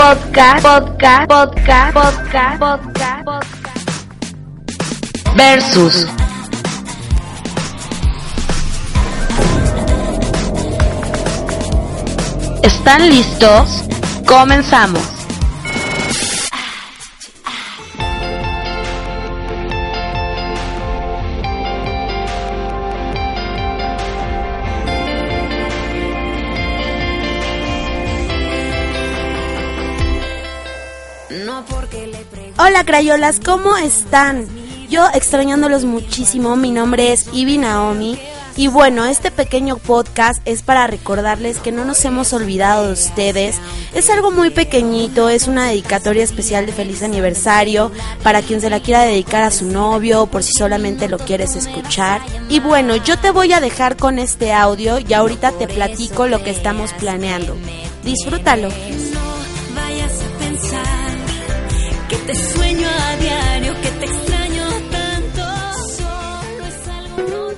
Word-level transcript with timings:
Podcast, 0.00 0.62
podcast, 0.64 1.28
podcast, 1.28 1.92
podcast, 1.92 2.58
podcast, 2.58 3.20
podcast. 3.26 3.84
Versus. 5.36 6.06
¿Están 12.62 13.10
listos? 13.10 13.84
Comenzamos. 14.24 15.19
Hola 32.62 32.84
Crayolas, 32.84 33.40
¿cómo 33.40 33.78
están? 33.78 34.46
Yo 34.90 35.06
extrañándolos 35.14 35.86
muchísimo, 35.86 36.56
mi 36.56 36.72
nombre 36.72 37.10
es 37.10 37.26
Ibi 37.32 37.56
Naomi 37.56 38.18
y 38.54 38.68
bueno, 38.68 39.06
este 39.06 39.30
pequeño 39.30 39.78
podcast 39.78 40.42
es 40.44 40.62
para 40.62 40.86
recordarles 40.86 41.56
que 41.56 41.72
no 41.72 41.86
nos 41.86 42.04
hemos 42.04 42.34
olvidado 42.34 42.86
de 42.86 42.92
ustedes. 42.92 43.56
Es 43.94 44.10
algo 44.10 44.30
muy 44.30 44.50
pequeñito, 44.50 45.30
es 45.30 45.48
una 45.48 45.68
dedicatoria 45.68 46.22
especial 46.22 46.66
de 46.66 46.72
feliz 46.72 47.02
aniversario 47.02 47.92
para 48.22 48.42
quien 48.42 48.60
se 48.60 48.68
la 48.68 48.80
quiera 48.80 49.04
dedicar 49.04 49.42
a 49.42 49.50
su 49.50 49.64
novio 49.64 50.24
o 50.24 50.26
por 50.26 50.42
si 50.42 50.52
solamente 50.52 51.08
lo 51.08 51.16
quieres 51.16 51.56
escuchar. 51.56 52.20
Y 52.50 52.60
bueno, 52.60 52.94
yo 52.96 53.18
te 53.18 53.30
voy 53.30 53.54
a 53.54 53.60
dejar 53.60 53.96
con 53.96 54.18
este 54.18 54.52
audio 54.52 54.98
y 54.98 55.14
ahorita 55.14 55.52
te 55.52 55.66
platico 55.66 56.26
lo 56.26 56.44
que 56.44 56.50
estamos 56.50 56.92
planeando. 56.92 57.56
Disfrútalo. 58.04 58.68
Te 62.30 62.36
sueño 62.36 62.86
a 62.86 63.16
diario, 63.16 63.72
que 63.82 63.88
te 63.98 64.04
extraño 64.04 64.62
tanto. 64.90 65.42
Solo 65.98 66.64
es 66.68 66.88
algo 66.88 67.50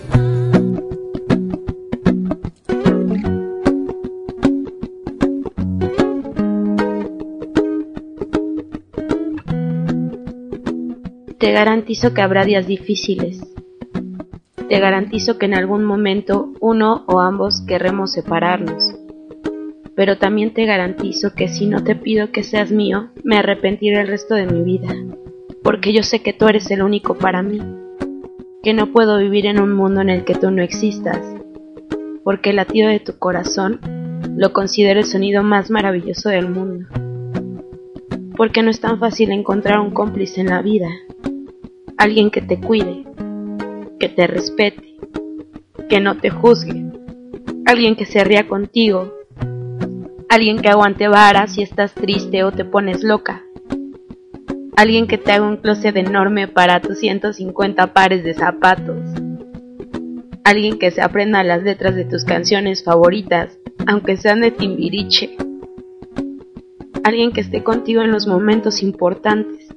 Te 11.39 11.53
garantizo 11.53 12.15
que 12.15 12.23
habrá 12.23 12.45
días 12.47 12.67
difíciles. 12.67 13.43
Te 14.69 14.81
garantizo 14.81 15.39
que 15.39 15.47
en 15.47 15.55
algún 15.55 15.84
momento 15.84 16.55
uno 16.61 17.05
o 17.09 17.20
ambos 17.20 17.62
querremos 17.67 18.12
separarnos. 18.12 18.83
Pero 19.94 20.16
también 20.16 20.54
te 20.54 20.64
garantizo 20.64 21.34
que 21.34 21.48
si 21.48 21.66
no 21.66 21.84
te 21.84 21.94
pido 21.94 22.30
que 22.32 22.42
seas 22.42 22.72
mío, 22.72 23.10
me 23.25 23.36
arrepentiré 23.36 24.00
el 24.00 24.08
resto 24.08 24.34
de 24.34 24.47
mi 24.47 24.62
vida. 24.62 24.94
Porque 25.62 25.92
yo 25.92 26.03
sé 26.03 26.22
que 26.22 26.32
tú 26.32 26.48
eres 26.48 26.70
el 26.70 26.82
único 26.82 27.14
para 27.14 27.42
mí. 27.42 27.60
Que 28.62 28.72
no 28.72 28.92
puedo 28.92 29.19
vivir 29.19 29.47
en 29.47 29.60
un 29.60 29.72
mundo 29.72 30.00
en 30.00 30.08
el 30.08 30.25
que 30.25 30.34
tú 30.34 30.50
no 30.50 30.62
existas. 30.62 31.20
Porque 32.25 32.50
el 32.50 32.56
latido 32.56 32.88
de 32.88 33.00
tu 33.00 33.19
corazón 33.19 33.81
lo 34.36 34.52
considero 34.52 35.00
el 35.00 35.06
sonido 35.06 35.42
más 35.42 35.70
maravilloso 35.70 36.31
del 36.31 36.48
mundo. 36.48 36.86
Porque 38.36 38.62
no 38.62 38.70
es 38.70 38.81
tan 38.81 38.98
fácil 38.98 39.31
encontrar 39.31 39.78
un 39.81 39.91
cómplice 39.91 40.41
en 40.41 40.48
la 40.48 40.62
vida. 40.62 40.88
Alguien 41.98 42.31
que 42.31 42.41
te 42.41 42.58
cuide, 42.58 43.04
que 44.00 44.08
te 44.08 44.26
respete, 44.26 44.97
que 45.88 46.00
no 46.00 46.16
te 46.16 46.31
juzgue. 46.31 46.86
Alguien 47.66 47.94
que 47.94 48.06
se 48.06 48.25
ría 48.25 48.48
contigo, 48.48 49.12
alguien 50.32 50.62
que 50.62 50.70
aguante 50.70 51.09
vara 51.09 51.47
si 51.47 51.60
estás 51.60 51.93
triste 51.93 52.43
o 52.43 52.53
te 52.53 52.65
pones 52.65 53.04
loca, 53.04 53.43
alguien 54.75 55.06
que 55.06 55.19
te 55.19 55.31
haga 55.31 55.47
un 55.47 55.59
closet 55.59 55.94
enorme 55.94 56.48
para 56.48 56.81
tus 56.81 57.00
150 57.00 57.93
pares 57.93 58.25
de 58.25 58.32
zapatos, 58.32 58.97
alguien 60.43 60.78
que 60.78 60.91
se 60.91 61.03
aprenda 61.03 61.44
las 61.44 61.62
letras 61.62 61.94
de 61.97 62.06
tus 62.06 62.25
canciones 62.25 62.82
favoritas, 62.82 63.59
aunque 63.87 64.16
sean 64.16 64.41
de 64.41 64.53
Timbiriche, 64.53 65.37
alguien 67.04 67.32
que 67.32 67.43
esté 67.43 67.62
contigo 67.62 68.00
en 68.00 68.10
los 68.10 68.26
momentos 68.26 68.82
importantes, 68.82 69.69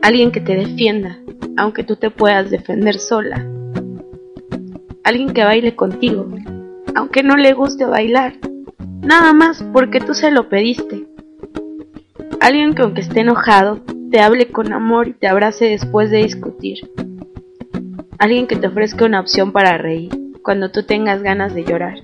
alguien 0.00 0.30
que 0.30 0.42
te 0.42 0.54
defienda, 0.54 1.18
aunque 1.56 1.82
tú 1.82 1.96
te 1.96 2.10
puedas 2.10 2.52
defender 2.52 3.00
sola, 3.00 3.44
alguien 5.02 5.34
que 5.34 5.42
baile 5.42 5.74
contigo, 5.74 6.24
aunque 6.94 7.24
no 7.24 7.36
le 7.36 7.52
guste 7.52 7.84
bailar 7.84 8.34
nada 9.04 9.32
más 9.32 9.62
porque 9.72 10.00
tú 10.00 10.14
se 10.14 10.30
lo 10.30 10.48
pediste. 10.48 11.06
Alguien 12.40 12.74
que 12.74 12.82
aunque 12.82 13.02
esté 13.02 13.20
enojado, 13.20 13.80
te 14.10 14.20
hable 14.20 14.48
con 14.48 14.72
amor 14.72 15.08
y 15.08 15.12
te 15.12 15.28
abrace 15.28 15.66
después 15.66 16.10
de 16.10 16.18
discutir. 16.18 16.90
Alguien 18.18 18.46
que 18.46 18.56
te 18.56 18.66
ofrezca 18.66 19.04
una 19.04 19.20
opción 19.20 19.52
para 19.52 19.78
reír 19.78 20.10
cuando 20.42 20.70
tú 20.70 20.84
tengas 20.84 21.22
ganas 21.22 21.54
de 21.54 21.64
llorar. 21.64 21.98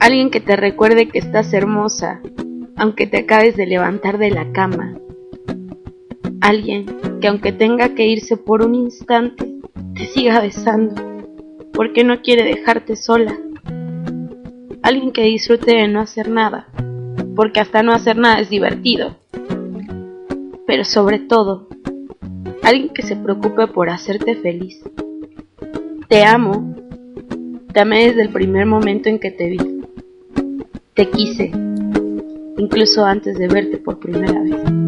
Alguien 0.00 0.30
que 0.30 0.40
te 0.40 0.56
recuerde 0.56 1.08
que 1.08 1.18
estás 1.18 1.52
hermosa, 1.52 2.20
aunque 2.76 3.06
te 3.06 3.18
acabes 3.18 3.56
de 3.56 3.66
levantar 3.66 4.18
de 4.18 4.30
la 4.30 4.52
cama. 4.52 4.94
Alguien 6.40 6.86
que 7.20 7.28
aunque 7.28 7.52
tenga 7.52 7.94
que 7.94 8.06
irse 8.06 8.36
por 8.36 8.64
un 8.64 8.74
instante, 8.74 9.52
te 9.94 10.06
siga 10.06 10.40
besando, 10.40 10.94
porque 11.72 12.04
no 12.04 12.22
quiere 12.22 12.44
dejarte 12.44 12.96
sola 12.96 13.36
alguien 14.88 15.12
que 15.12 15.22
disfrute 15.22 15.74
de 15.74 15.86
no 15.86 16.00
hacer 16.00 16.30
nada, 16.30 16.66
porque 17.36 17.60
hasta 17.60 17.82
no 17.82 17.92
hacer 17.92 18.16
nada 18.16 18.40
es 18.40 18.48
divertido. 18.48 19.16
Pero 20.66 20.84
sobre 20.84 21.18
todo, 21.18 21.68
alguien 22.62 22.88
que 22.88 23.02
se 23.02 23.14
preocupe 23.14 23.66
por 23.66 23.90
hacerte 23.90 24.34
feliz. 24.36 24.82
Te 26.08 26.24
amo, 26.24 26.74
te 27.70 27.80
amé 27.80 28.06
desde 28.06 28.22
el 28.22 28.30
primer 28.30 28.64
momento 28.64 29.10
en 29.10 29.18
que 29.18 29.30
te 29.30 29.50
vi. 29.50 29.82
Te 30.94 31.10
quise, 31.10 31.52
incluso 32.56 33.04
antes 33.04 33.38
de 33.38 33.46
verte 33.46 33.76
por 33.76 33.98
primera 33.98 34.40
vez. 34.40 34.87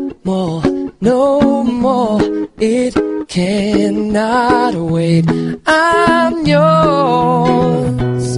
more, 0.23 0.61
no 1.01 1.63
more. 1.63 2.19
It 2.57 2.93
cannot 3.27 4.75
wait. 4.75 5.25
I'm 5.65 6.45
yours. 6.45 8.37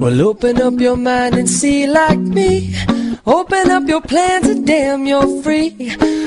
Well, 0.00 0.22
open 0.22 0.60
up 0.62 0.80
your 0.80 0.96
mind 0.96 1.34
and 1.34 1.48
see 1.48 1.86
like 1.86 2.18
me. 2.18 2.74
Open 3.26 3.70
up 3.70 3.86
your 3.86 4.00
plans 4.00 4.48
and 4.48 4.66
damn, 4.66 5.06
you're 5.06 5.42
free. 5.42 5.70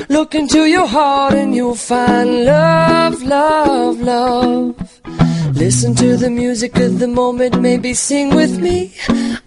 Look 0.08 0.34
into 0.34 0.66
your 0.66 0.86
heart 0.86 1.34
and 1.34 1.54
you'll 1.54 1.74
find 1.74 2.44
love, 2.44 3.22
love, 3.22 4.00
love. 4.00 4.74
Listen 5.56 5.94
to 5.94 6.16
the 6.16 6.30
music 6.30 6.76
of 6.76 6.98
the 6.98 7.08
moment, 7.08 7.60
maybe 7.60 7.94
sing 7.94 8.34
with 8.34 8.58
me. 8.58 8.92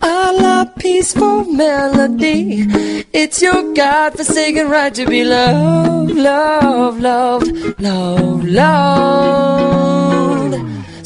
A 0.01 0.31
la 0.33 0.65
peaceful 0.65 1.44
melody. 1.44 2.65
It's 3.13 3.42
your 3.42 3.74
God-forsaken 3.74 4.69
right 4.69 4.94
to 4.95 5.06
be 5.06 5.24
loved, 5.24 6.12
loved, 6.15 7.01
loved, 7.01 7.80
loved, 7.80 8.44
loved. 8.45 9.68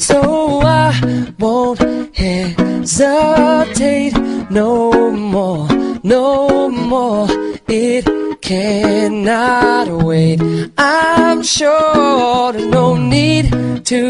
So 0.00 0.62
I 0.62 0.92
won't 1.38 1.80
hesitate 2.16 4.14
no 4.50 5.10
more, 5.10 5.68
no 6.02 6.68
more. 6.70 7.28
It 7.68 8.21
cannot 8.52 9.88
wait. 10.04 10.38
I'm 10.76 11.42
sure 11.42 12.52
there's 12.52 12.66
no 12.66 12.96
need 12.96 13.46
to 13.86 14.04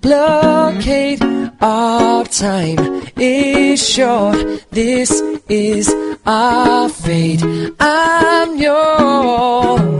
complicate. 0.00 1.20
Our 1.60 2.24
time 2.26 3.02
is 3.16 3.76
short. 3.96 4.36
This 4.70 5.10
is 5.48 5.92
our 6.24 6.88
fate. 6.88 7.42
I'm 7.80 8.56
yours. 8.58 9.99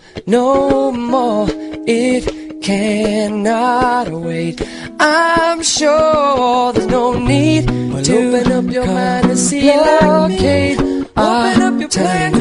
no 0.27 0.91
more. 0.91 1.47
It 1.87 2.61
cannot 2.61 4.09
wait. 4.09 4.61
I'm 4.99 5.63
sure 5.63 6.73
there's 6.73 6.87
no 6.87 7.17
need 7.17 7.67
to 7.67 8.37
open 8.37 8.51
up 8.51 8.65
your 8.71 8.85
mind 8.85 9.27
and 9.31 9.39
see 9.39 9.67
like 9.67 10.29
me. 10.29 10.77
Open 11.17 11.61
up 11.61 11.79
your 11.79 11.89
time 11.89 12.33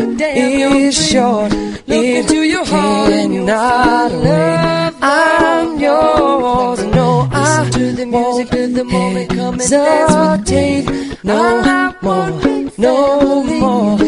is 0.90 1.10
short. 1.10 1.52
Look 1.52 2.04
it 2.04 2.16
into 2.20 2.42
your 2.42 2.64
heart 2.64 3.10
cannot 3.10 4.12
wait. 4.12 4.94
I'm 5.02 5.78
yours. 5.78 6.84
No, 6.84 7.28
I 7.32 7.70
to 7.72 7.92
the 7.92 8.06
music 8.06 8.52
the 8.74 8.84
moment. 8.84 9.30
Come 9.30 9.60
and 9.60 9.70
dance 9.70 10.46
with 10.46 10.50
me. 10.50 11.16
No 11.24 11.94
more, 12.02 12.30
no 12.78 13.42
more. 13.44 13.99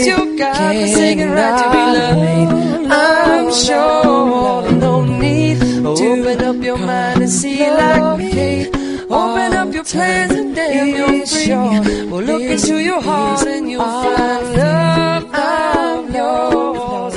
It's 0.00 0.08
your 0.08 0.34
God-forsaken 0.34 1.30
right 1.30 1.56
to 1.60 1.66
be 1.76 1.82
loved. 1.98 2.90
I'm 2.90 3.52
sure 3.52 4.72
no 4.72 5.04
need 5.04 5.60
to 5.60 5.88
open 5.88 6.40
up 6.42 6.56
your 6.64 6.78
mind 6.78 7.20
and 7.20 7.30
see 7.30 7.60
like 7.60 8.18
me. 8.18 8.68
Open 9.10 9.52
up 9.60 9.74
your 9.74 9.84
plans 9.84 10.32
and 10.32 10.54
damn 10.56 10.88
you're 10.88 11.26
free. 11.26 12.06
Well, 12.08 12.22
look 12.22 12.40
into 12.40 12.78
your 12.78 13.02
heart 13.02 13.46
and 13.46 13.70
you'll 13.70 13.82
find 13.84 14.56
love. 14.56 15.28
I'm 15.34 16.14
yours. 16.14 17.16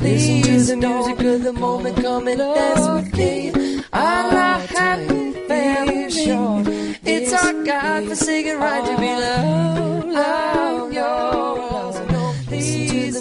Listen 0.00 0.80
to 0.80 0.88
the 0.88 0.92
music 0.96 1.20
of 1.20 1.42
the 1.44 1.52
moment. 1.52 1.96
Come 2.02 2.26
and 2.26 2.38
dance 2.38 2.88
with 2.88 3.16
me. 3.16 3.52
I'm 3.92 4.34
not 4.34 4.60
happy, 4.70 5.32
feel 5.46 6.10
short. 6.10 6.66
It's 7.04 7.32
our 7.32 7.52
God-forsaken 7.62 8.58
right 8.58 8.84
to 8.86 8.96
be 9.00 9.06
loved. 9.06 10.16
I'm 10.16 10.92
yours. 10.92 11.53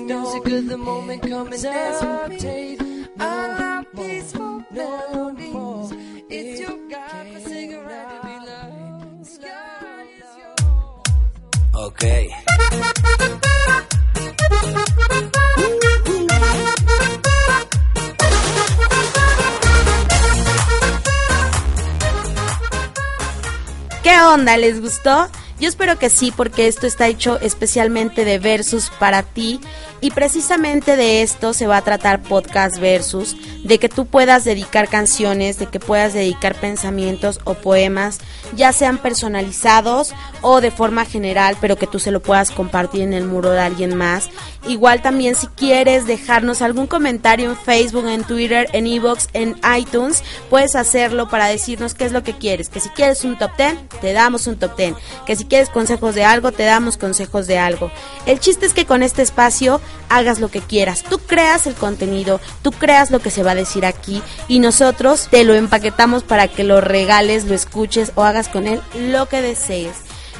The 0.08 0.16
music 0.20 0.46
of 0.48 0.68
the 0.68 0.78
moment. 0.78 1.24
I 3.20 3.58
love 3.60 3.86
peaceful 3.96 4.64
melodies. 4.72 5.94
It's 6.30 6.60
your 6.60 6.78
God-forsaken 6.90 7.82
right 7.86 8.10
to 8.12 8.18
be 8.28 8.36
loved. 8.50 9.20
The 9.20 9.26
sky 9.26 10.06
is 10.20 10.32
yours. 10.42 10.64
Ok. 11.74 12.04
¿Qué 24.04 24.22
onda? 24.22 24.58
¿Les 24.58 24.82
gustó? 24.82 25.30
Yo 25.60 25.70
espero 25.70 25.98
que 25.98 26.10
sí, 26.10 26.34
porque 26.36 26.68
esto 26.68 26.88
está 26.88 27.08
hecho 27.08 27.40
especialmente 27.40 28.26
de 28.26 28.40
versus 28.40 28.92
para 29.00 29.24
ti. 29.24 29.62
Y 30.02 30.12
precisamente 30.12 30.96
de 30.96 31.22
esto 31.22 31.54
se 31.54 31.68
va 31.68 31.78
a 31.78 31.84
tratar 31.84 32.22
podcast 32.22 32.80
versus, 32.80 33.36
de 33.64 33.80
que 33.80 33.90
tú 33.90 34.06
puedas 34.06 34.44
dedicar 34.44 34.90
canciones, 34.90 35.58
de 35.58 35.68
que 35.68 35.80
puedas 35.80 36.14
dedicar 36.14 36.56
pensamientos 36.56 37.40
o 37.46 37.54
poemas, 37.56 38.20
ya 38.56 38.74
sean 38.74 38.98
personalizados 38.98 40.14
o 40.42 40.62
de 40.62 40.72
forma 40.72 41.06
general, 41.06 41.58
pero 41.62 41.78
que 41.78 41.88
tú 41.88 42.00
se 42.00 42.12
lo 42.12 42.22
puedas 42.22 42.52
compartir 42.52 43.02
en 43.02 43.14
el 43.14 43.26
muro 43.26 43.52
de 43.52 43.62
alguien 43.62 43.96
más. 43.96 44.30
Igual 44.68 45.02
también 45.02 45.36
si 45.36 45.48
quieres 45.48 46.06
dejarnos 46.06 46.62
algún 46.62 46.88
comentario 46.88 47.50
en 47.50 47.58
Facebook, 47.58 48.08
en 48.08 48.24
Twitter, 48.24 48.70
en 48.74 48.88
Evox, 48.88 49.30
en 49.34 49.56
iTunes, 49.78 50.24
puedes 50.50 50.76
hacerlo 50.76 51.30
para 51.30 51.48
decirnos 51.48 51.94
qué 51.94 52.06
es 52.06 52.12
lo 52.12 52.24
que 52.24 52.38
quieres. 52.38 52.70
Que 52.70 52.80
si 52.80 52.90
quieres 52.90 53.24
un 53.24 53.38
top 53.38 53.52
10, 53.58 53.90
te 54.02 54.14
damos 54.14 54.48
un 54.48 54.58
top 54.58 54.76
10. 54.76 54.96
Que 55.26 55.36
si 55.36 55.46
quieres 55.46 55.70
consejos 55.70 56.16
de 56.16 56.24
algo, 56.24 56.52
te 56.52 56.64
damos 56.64 56.98
consejos 56.98 57.48
de 57.48 57.60
algo. 57.60 57.92
El 58.26 58.40
chiste 58.40 58.66
es 58.66 58.74
que 58.74 58.86
con 58.86 59.04
este 59.04 59.22
espacio 59.22 59.82
hagas 60.10 60.40
lo 60.40 60.50
que 60.50 60.62
quieras. 60.62 61.04
Tú 61.04 61.20
creas 61.20 61.68
el 61.68 61.76
contenido, 61.76 62.40
tú 62.62 62.72
creas 62.72 63.12
lo 63.12 63.20
que 63.20 63.32
se 63.32 63.44
va 63.44 63.53
a 63.54 63.56
decir 63.56 63.86
aquí 63.86 64.22
y 64.48 64.60
nosotros 64.60 65.28
te 65.32 65.44
lo 65.44 65.54
empaquetamos 65.54 66.24
para 66.24 66.48
que 66.48 66.64
lo 66.64 66.82
regales, 66.82 67.46
lo 67.46 67.56
escuches 67.56 68.12
o 68.16 68.24
hagas 68.24 68.50
con 68.50 68.68
él 68.68 68.82
lo 68.96 69.28
que 69.28 69.42
desees. 69.42 69.96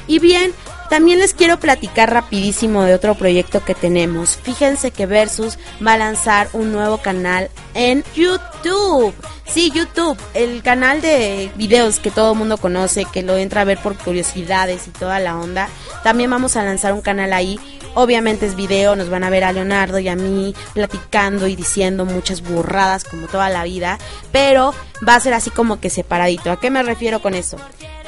Y 0.06 0.18
bien, 0.18 0.52
también 0.90 1.18
les 1.18 1.32
quiero 1.32 1.58
platicar 1.58 2.12
rapidísimo 2.12 2.82
de 2.82 2.94
otro 2.94 3.14
proyecto 3.14 3.64
que 3.64 3.74
tenemos. 3.74 4.36
Fíjense 4.42 4.90
que 4.90 5.06
Versus 5.06 5.58
va 5.84 5.94
a 5.94 5.98
lanzar 5.98 6.48
un 6.52 6.72
nuevo 6.72 6.98
canal 6.98 7.50
en 7.72 8.04
YouTube. 8.14 9.14
Sí, 9.46 9.70
YouTube, 9.74 10.18
el 10.34 10.62
canal 10.62 11.00
de 11.00 11.50
videos 11.56 12.00
que 12.00 12.10
todo 12.10 12.32
el 12.32 12.38
mundo 12.38 12.58
conoce, 12.58 13.06
que 13.06 13.22
lo 13.22 13.36
entra 13.36 13.62
a 13.62 13.64
ver 13.64 13.78
por 13.78 13.96
curiosidades 13.96 14.86
y 14.86 14.90
toda 14.90 15.18
la 15.20 15.38
onda. 15.38 15.68
También 16.02 16.30
vamos 16.30 16.56
a 16.56 16.64
lanzar 16.64 16.92
un 16.92 17.00
canal 17.00 17.32
ahí. 17.32 17.58
Obviamente 17.94 18.46
es 18.46 18.56
video, 18.56 18.96
nos 18.96 19.08
van 19.08 19.22
a 19.22 19.30
ver 19.30 19.44
a 19.44 19.52
Leonardo 19.52 19.98
y 20.00 20.08
a 20.08 20.16
mí 20.16 20.54
platicando 20.72 21.46
y 21.46 21.54
diciendo 21.54 22.04
muchas 22.04 22.42
burradas 22.42 23.04
como 23.04 23.28
toda 23.28 23.48
la 23.50 23.62
vida, 23.62 23.98
pero 24.32 24.74
va 25.06 25.14
a 25.14 25.20
ser 25.20 25.32
así 25.32 25.50
como 25.50 25.80
que 25.80 25.90
separadito. 25.90 26.50
¿A 26.50 26.58
qué 26.58 26.70
me 26.70 26.82
refiero 26.82 27.22
con 27.22 27.34
eso? 27.34 27.56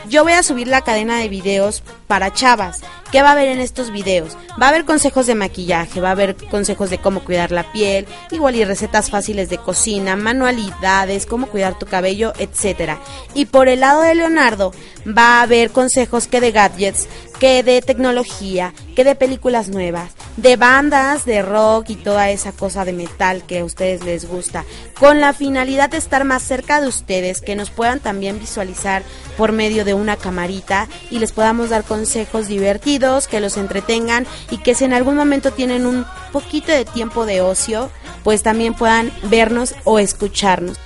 Yo 0.08 0.22
voy 0.22 0.34
a 0.34 0.44
subir 0.44 0.68
la 0.68 0.82
cadena 0.82 1.18
de 1.18 1.28
videos 1.28 1.82
para 2.06 2.32
chavas. 2.32 2.80
¿Qué 3.10 3.22
va 3.22 3.30
a 3.30 3.32
haber 3.32 3.48
en 3.48 3.58
estos 3.58 3.90
videos? 3.90 4.36
Va 4.60 4.66
a 4.66 4.68
haber 4.68 4.84
consejos 4.84 5.26
de 5.26 5.34
maquillaje, 5.34 6.00
va 6.00 6.08
a 6.08 6.12
haber 6.12 6.36
consejos 6.36 6.90
de 6.90 6.98
cómo 6.98 7.24
cuidar 7.24 7.50
la 7.50 7.72
piel, 7.72 8.06
igual 8.30 8.54
y 8.54 8.64
recetas 8.64 9.10
fáciles 9.10 9.48
de 9.48 9.58
cocina, 9.58 10.14
manualidades, 10.14 11.26
cómo 11.26 11.48
cuidar 11.48 11.78
tu 11.78 11.86
cabello, 11.86 12.32
etcétera. 12.38 13.00
Y 13.34 13.46
por 13.46 13.68
el 13.68 13.80
lado 13.80 14.02
de 14.02 14.14
Leonardo 14.14 14.72
va 15.06 15.38
a 15.38 15.42
haber 15.42 15.70
consejos 15.70 16.28
que 16.28 16.40
de 16.40 16.52
gadgets, 16.52 17.08
que 17.40 17.64
de 17.64 17.82
tecnología, 17.82 18.74
que 18.94 19.02
de 19.02 19.16
películas 19.16 19.68
nuevas, 19.68 20.12
de 20.36 20.56
bandas 20.56 21.24
de 21.24 21.42
rock 21.42 21.90
y 21.90 21.96
toda 21.96 22.30
esa 22.30 22.52
cosa 22.52 22.84
de 22.84 22.92
metal 22.92 23.44
que 23.46 23.60
a 23.60 23.64
ustedes 23.64 24.04
les 24.04 24.28
gusta, 24.28 24.64
con 24.98 25.20
la 25.20 25.32
finalidad 25.32 25.90
de 25.90 25.98
estar 25.98 26.24
más 26.24 26.42
cerca 26.42 26.80
de 26.80 26.88
ustedes, 26.88 27.40
que 27.40 27.56
nos 27.56 27.70
puedan 27.70 28.00
también 28.00 28.38
visualizar 28.38 29.02
por 29.36 29.52
medio 29.52 29.84
de 29.84 29.94
una 29.94 30.16
camarita 30.16 30.88
y 31.10 31.18
les 31.18 31.32
podamos 31.32 31.70
dar 31.70 31.84
consejos 31.84 32.48
divertidos, 32.48 33.28
que 33.28 33.40
los 33.40 33.56
entretengan 33.56 34.26
y 34.50 34.58
que 34.58 34.74
si 34.74 34.84
en 34.84 34.92
algún 34.92 35.16
momento 35.16 35.52
tienen 35.52 35.86
un 35.86 36.06
poquito 36.32 36.72
de 36.72 36.84
tiempo 36.84 37.26
de 37.26 37.40
ocio, 37.40 37.90
pues 38.24 38.42
también 38.42 38.74
puedan 38.74 39.12
vernos 39.30 39.74
o 39.84 39.98
escucharnos. 39.98 40.78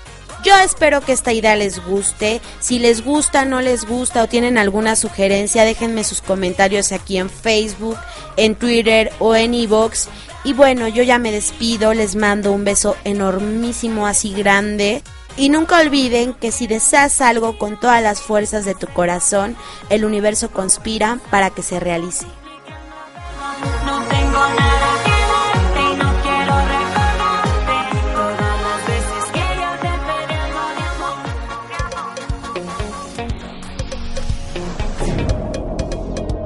Yo 0.42 0.56
espero 0.56 1.02
que 1.02 1.12
esta 1.12 1.34
idea 1.34 1.54
les 1.54 1.84
guste. 1.84 2.40
Si 2.60 2.78
les 2.78 3.04
gusta, 3.04 3.44
no 3.44 3.60
les 3.60 3.84
gusta 3.84 4.22
o 4.22 4.26
tienen 4.26 4.56
alguna 4.56 4.96
sugerencia, 4.96 5.64
déjenme 5.64 6.02
sus 6.02 6.22
comentarios 6.22 6.92
aquí 6.92 7.18
en 7.18 7.28
Facebook, 7.28 7.98
en 8.36 8.54
Twitter 8.54 9.12
o 9.18 9.34
en 9.34 9.52
Evox. 9.52 10.08
Y 10.42 10.54
bueno, 10.54 10.88
yo 10.88 11.02
ya 11.02 11.18
me 11.18 11.30
despido, 11.30 11.92
les 11.92 12.16
mando 12.16 12.52
un 12.52 12.64
beso 12.64 12.96
enormísimo, 13.04 14.06
así 14.06 14.32
grande. 14.32 15.02
Y 15.36 15.50
nunca 15.50 15.80
olviden 15.80 16.32
que 16.32 16.52
si 16.52 16.66
deseas 16.66 17.20
algo 17.20 17.58
con 17.58 17.78
todas 17.78 18.02
las 18.02 18.22
fuerzas 18.22 18.64
de 18.64 18.74
tu 18.74 18.86
corazón, 18.86 19.56
el 19.90 20.06
universo 20.06 20.50
conspira 20.50 21.18
para 21.30 21.50
que 21.50 21.62
se 21.62 21.80
realice. 21.80 22.26